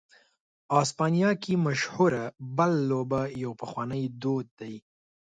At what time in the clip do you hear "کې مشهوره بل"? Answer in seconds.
1.43-2.71